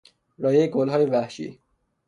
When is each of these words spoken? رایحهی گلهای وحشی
رایحهی 0.37 0.67
گلهای 0.67 1.05
وحشی 1.05 1.59